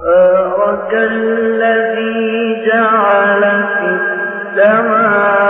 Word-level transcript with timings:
تبارك 0.00 0.92
الذي 0.92 2.66
جعل 2.66 3.42
في 3.42 3.98
السماء 4.56 5.45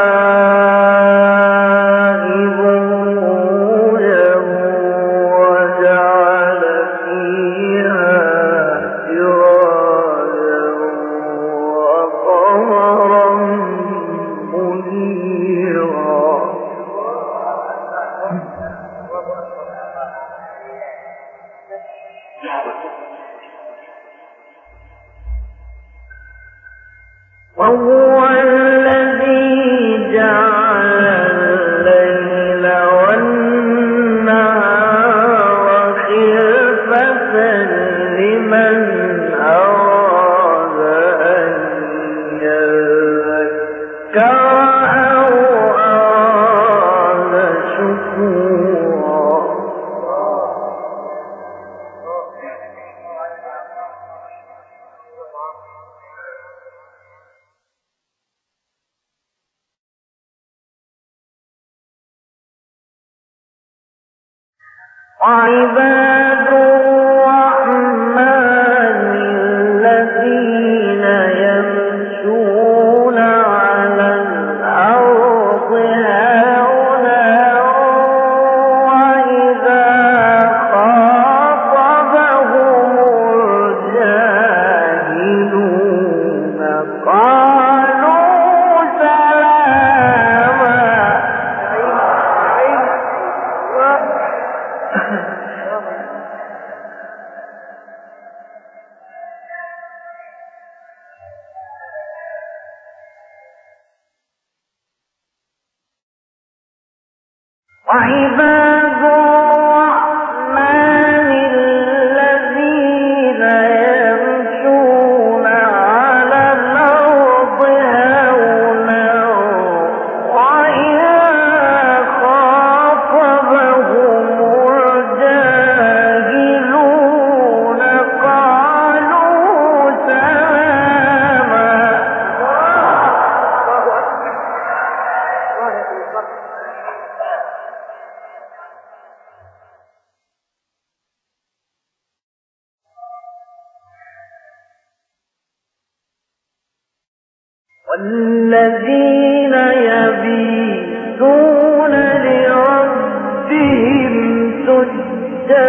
وعباد 65.22 66.75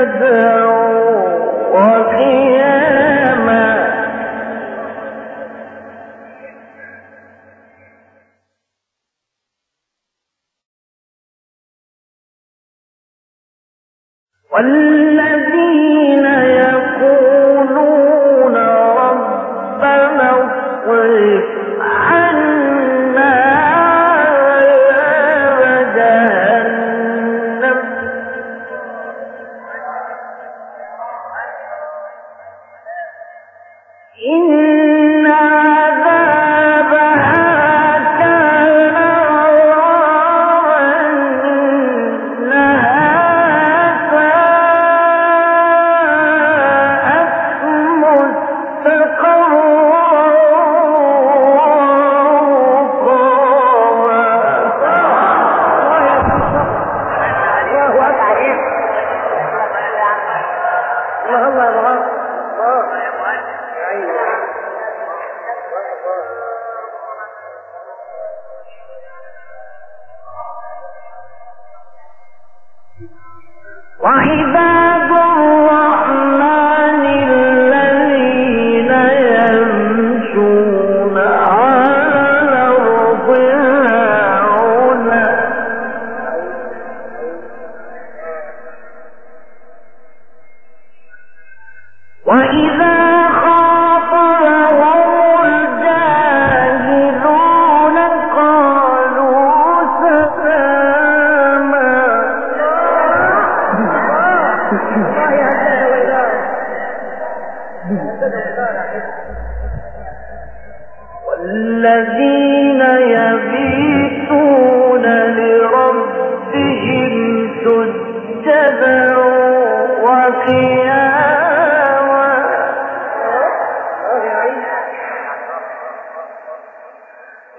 سجدا 0.06 0.45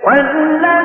والذين 0.08 0.77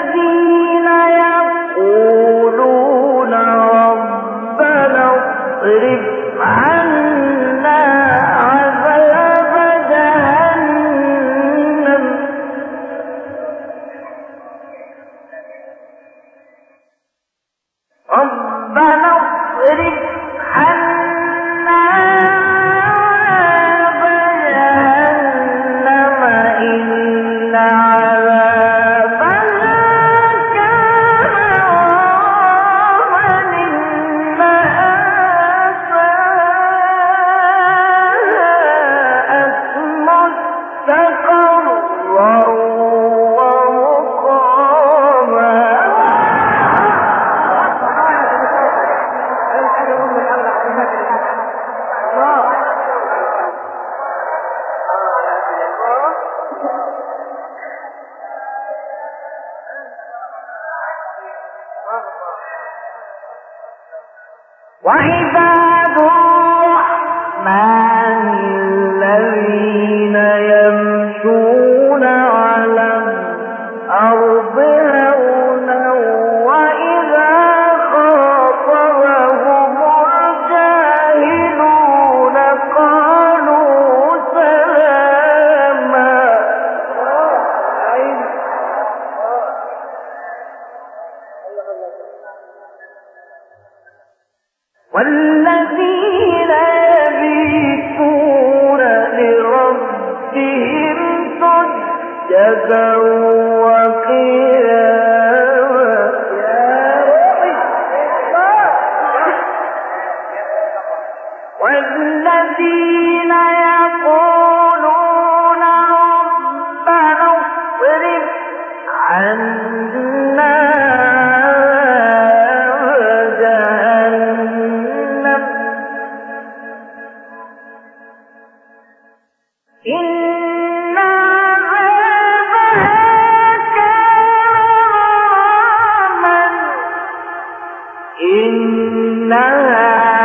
إنها 139.12 140.21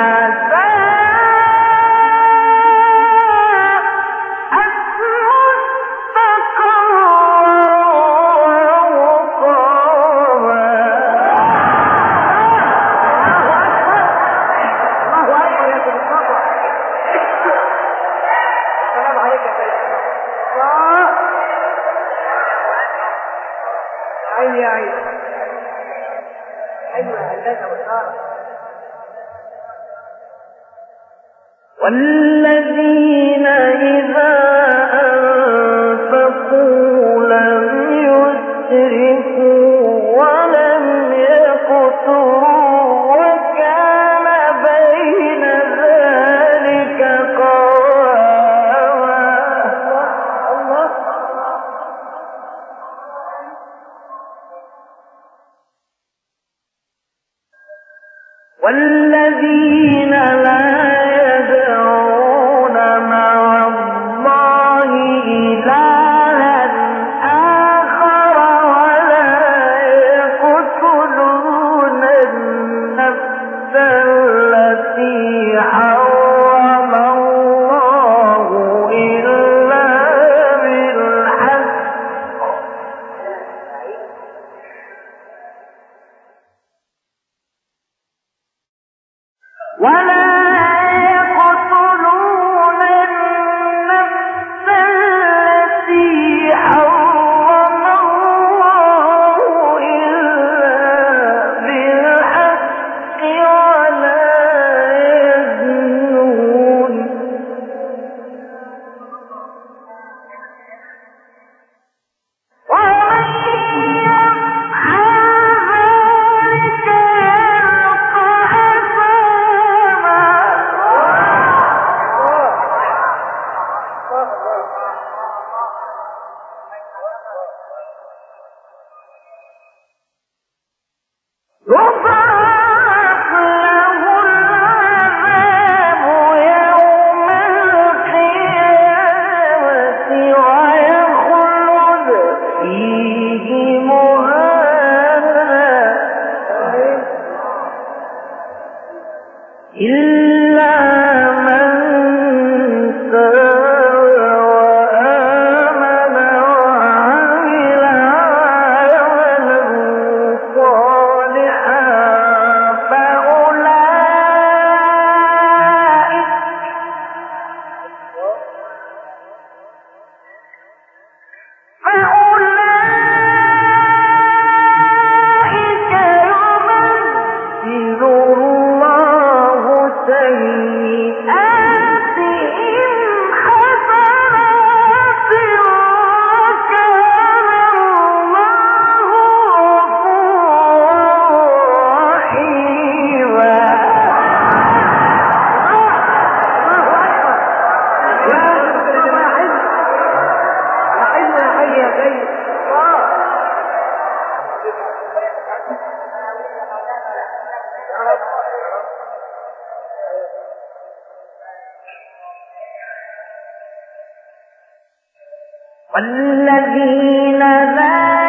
والذين 215.99 217.39
لا 217.39 218.28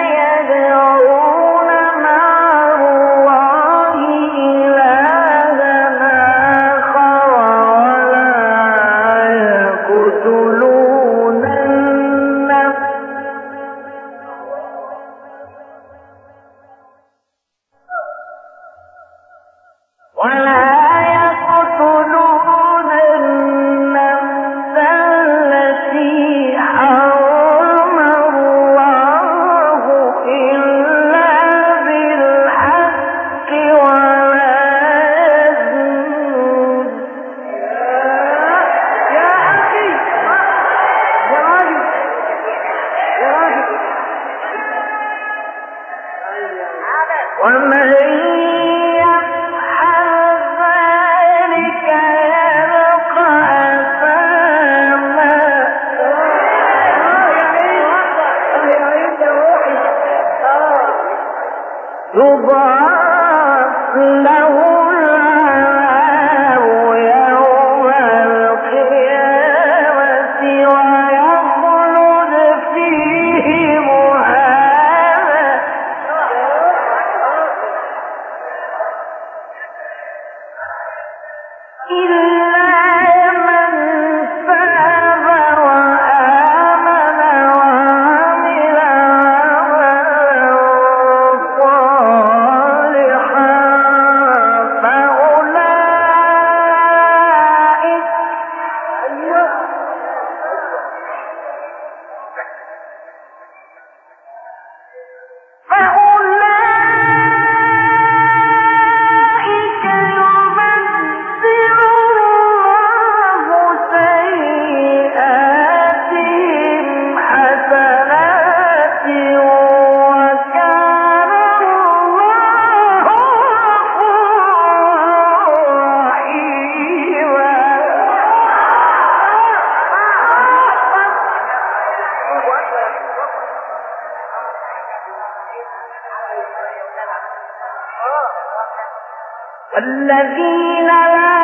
والذين 139.74 140.88
لا 140.88 141.38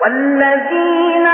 والذين 0.00 1.27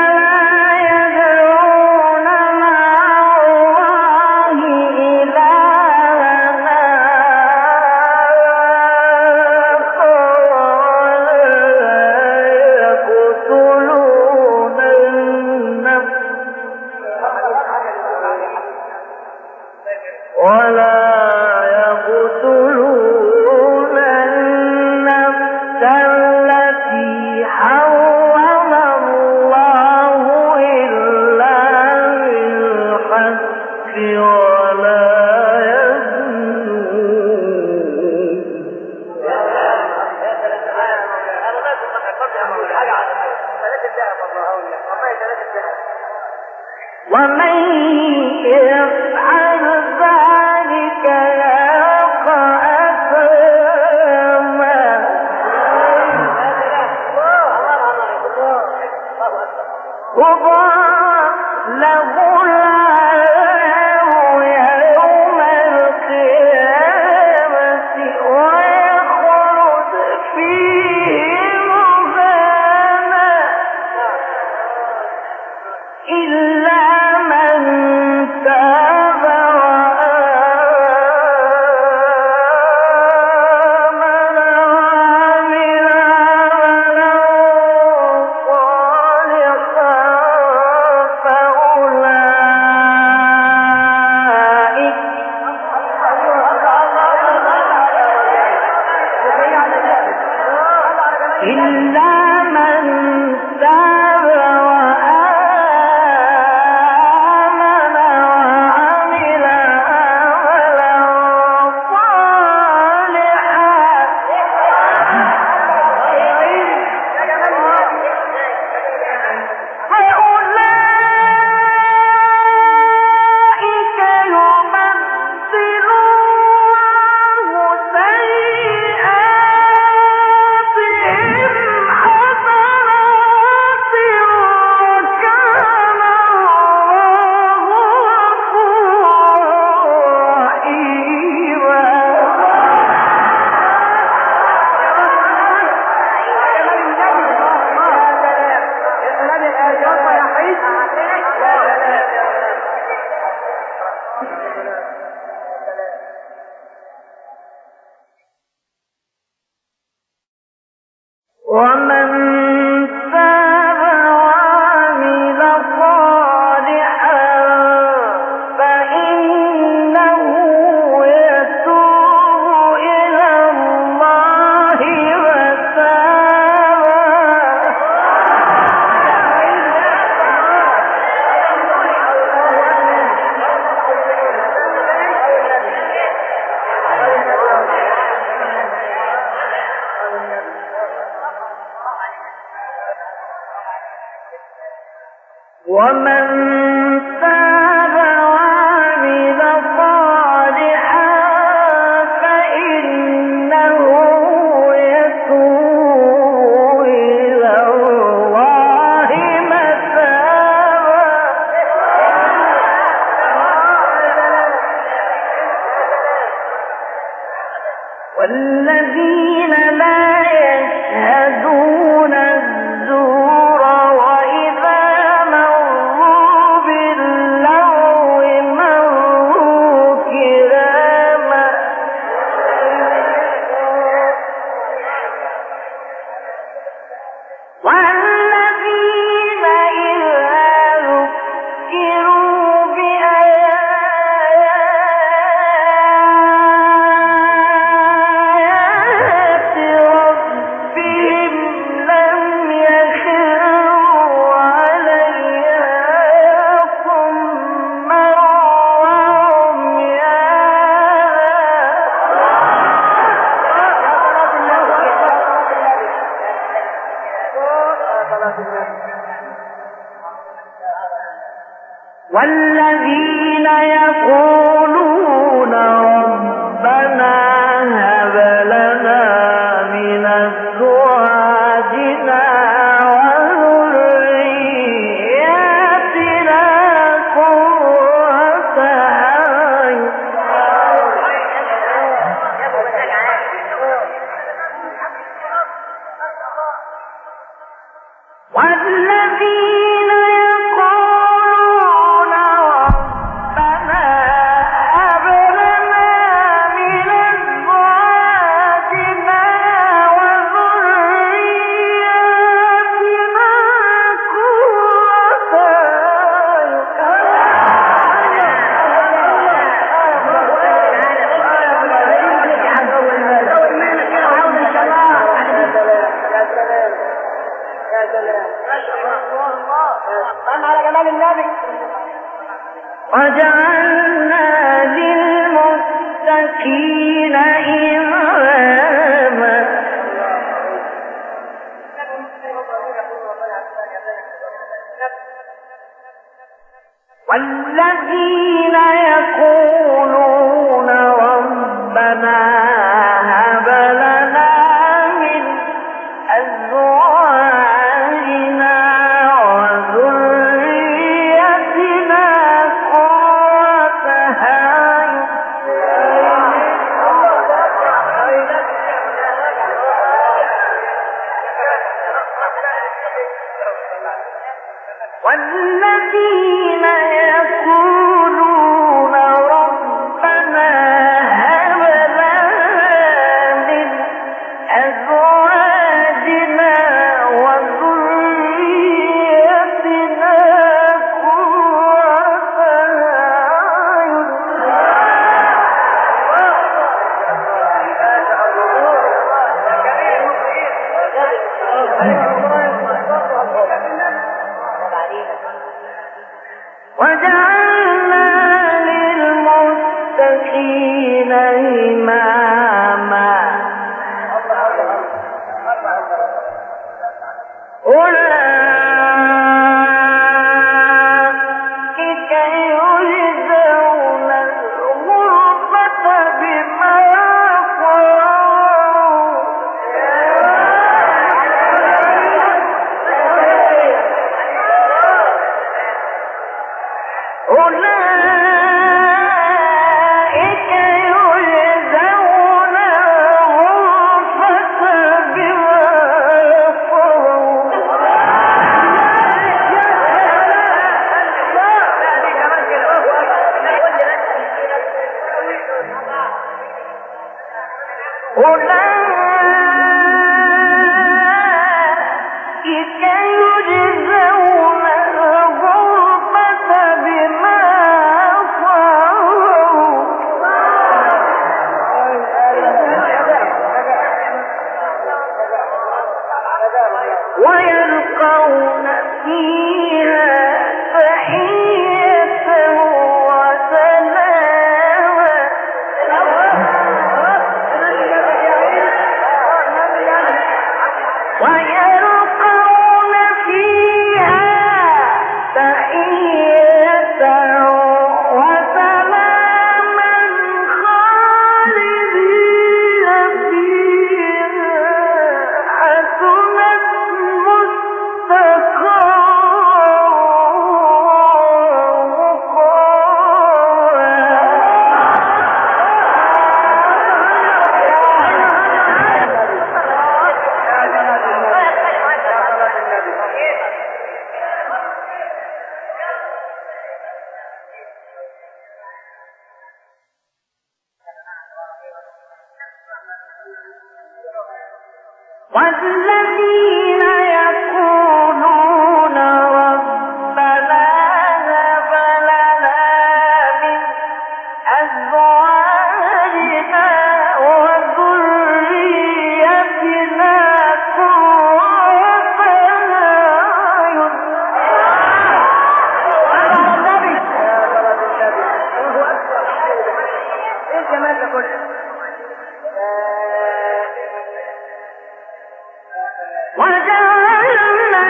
وجعلنا 566.36 567.88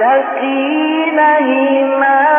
للمتقين 0.00 1.18
إماما. 1.18 2.29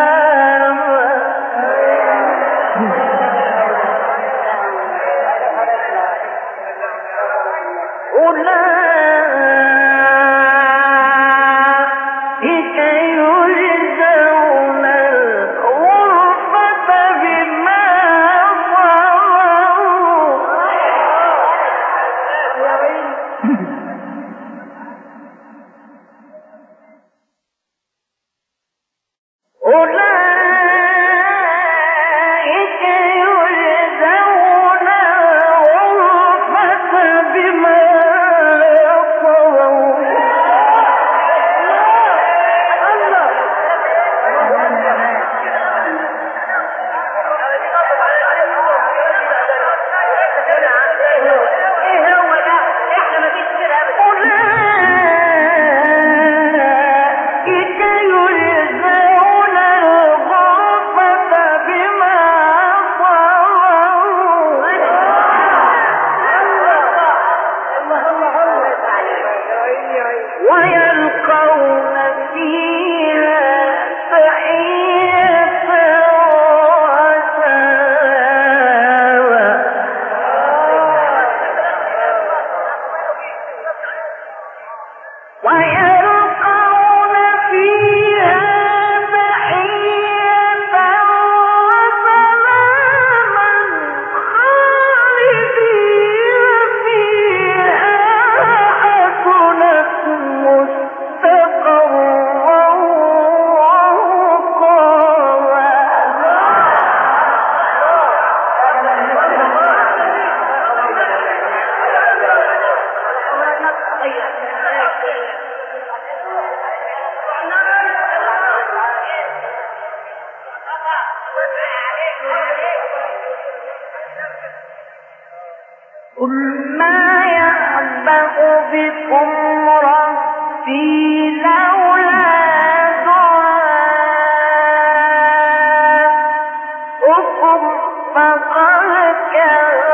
فقد 138.16 139.16
كذبتم 139.34 139.91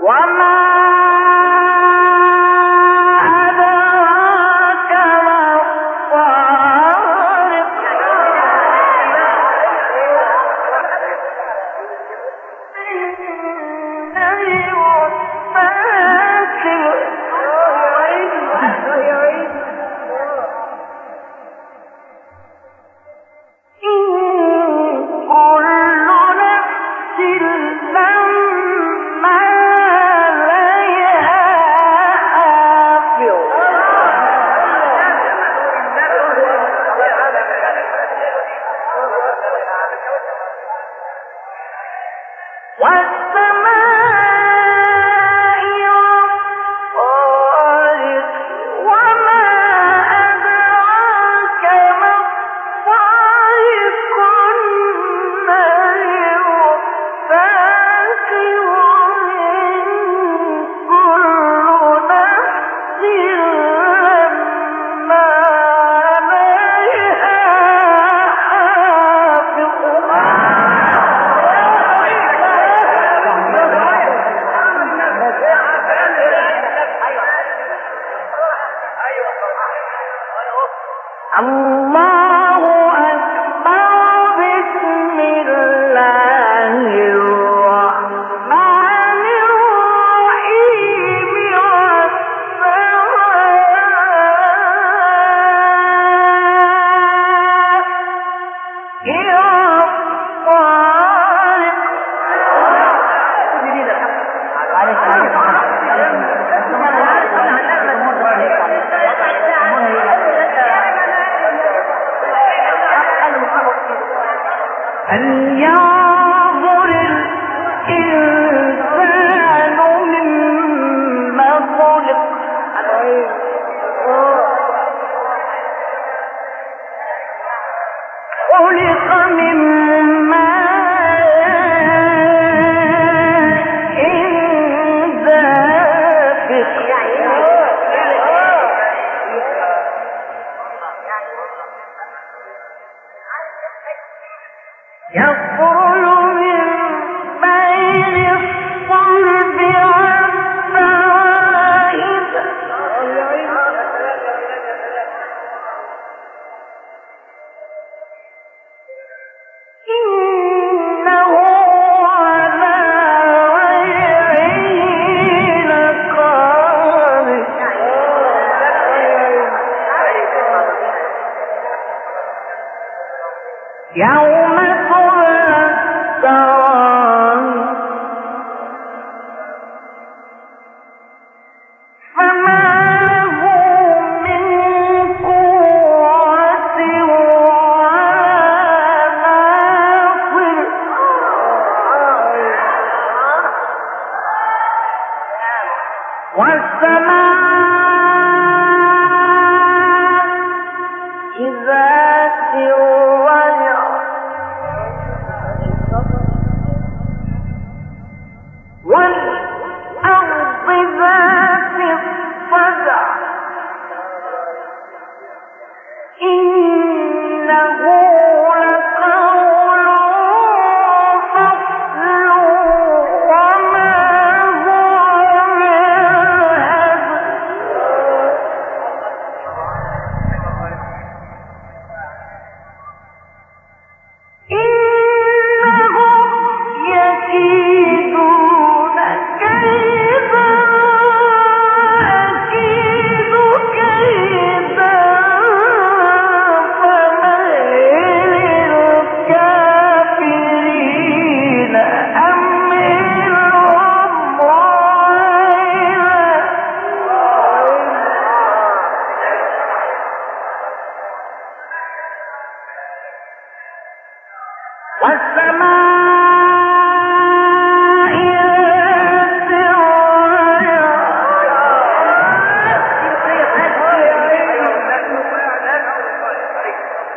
وما 0.00 0.58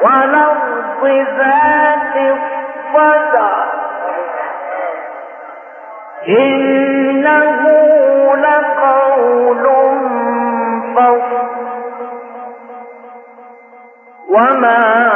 والأرض 0.03 1.05
ذات 1.37 2.15
الصدع 2.15 3.51
إنه 6.27 7.61
لقول 8.35 9.65
وما 14.29 15.10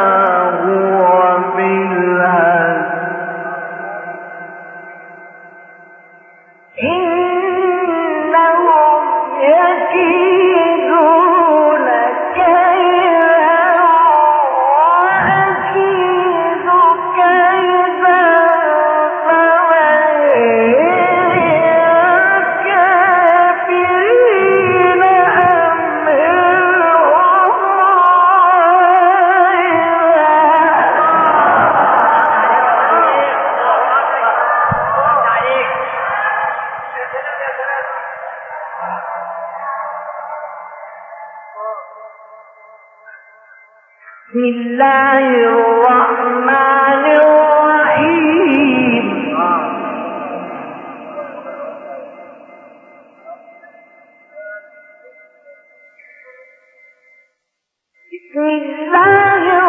desire. 58.36 59.64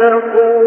لقد 0.00 0.59